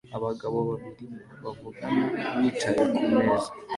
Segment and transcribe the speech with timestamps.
[0.17, 1.05] Abagabo babiri
[1.43, 2.05] bavugana
[2.39, 3.51] bicaye kumeza